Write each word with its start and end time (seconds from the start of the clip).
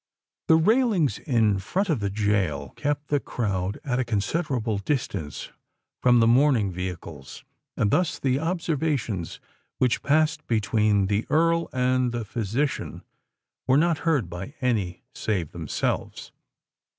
The 0.47 0.55
railings 0.55 1.19
in 1.19 1.59
front 1.59 1.87
of 1.87 1.99
the 1.99 2.09
gaol 2.09 2.69
kept 2.71 3.09
the 3.09 3.19
crowd 3.19 3.79
at 3.83 3.99
a 3.99 4.03
considerable 4.03 4.79
distance 4.79 5.51
from 6.01 6.19
the 6.19 6.25
mourning 6.25 6.71
vehicles; 6.71 7.43
and 7.77 7.91
thus 7.91 8.17
the 8.17 8.39
observations 8.39 9.39
which 9.77 10.01
passed 10.01 10.47
between 10.47 11.05
the 11.05 11.27
Earl 11.29 11.69
and 11.71 12.11
the 12.11 12.25
physician 12.25 13.03
were 13.67 13.77
not 13.77 13.99
heard 13.99 14.27
by 14.27 14.55
any 14.59 15.03
save 15.13 15.51
themselves. 15.51 16.31